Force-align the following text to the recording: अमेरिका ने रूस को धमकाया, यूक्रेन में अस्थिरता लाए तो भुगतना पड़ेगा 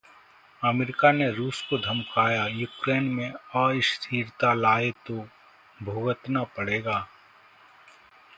अमेरिका 0.61 1.11
ने 1.11 1.29
रूस 1.31 1.61
को 1.69 1.77
धमकाया, 1.77 2.45
यूक्रेन 2.47 3.03
में 3.09 3.29
अस्थिरता 3.31 4.53
लाए 4.53 4.91
तो 5.05 5.19
भुगतना 5.79 6.43
पड़ेगा 6.57 6.99